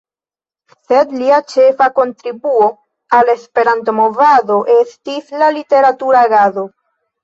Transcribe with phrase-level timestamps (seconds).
[0.87, 2.71] Sed lia ĉefa kontribuo
[3.19, 6.71] al la Esperanto-movado estis la literatura agado.